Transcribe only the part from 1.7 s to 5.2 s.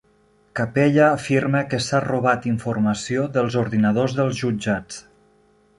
que s'ha robat informació dels ordinadors dels jutjats